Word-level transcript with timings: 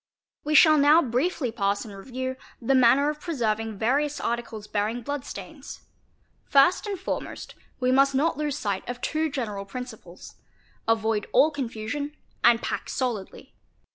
| 0.23 0.43
We 0.43 0.55
shall 0.55 0.79
now 0.79 1.03
briefly 1.03 1.51
pass 1.51 1.85
in 1.85 1.91
review 1.91 2.35
the 2.59 2.73
manner 2.73 3.11
of 3.11 3.19
preserving 3.21 3.77
various— 3.77 4.19
articles 4.19 4.65
bearing 4.65 5.03
blood 5.03 5.23
stains. 5.25 5.81
First 6.43 6.87
and 6.87 6.99
foremost 6.99 7.53
we 7.79 7.91
must 7.91 8.15
not 8.15 8.35
lose 8.35 8.57
sight— 8.57 8.83
of 8.89 8.99
two 8.99 9.29
general 9.29 9.63
principles: 9.63 10.37
avoid 10.87 11.27
all 11.33 11.51
confusion, 11.51 12.17
and 12.43 12.63
pack 12.63 12.89
solidly. 12.89 13.53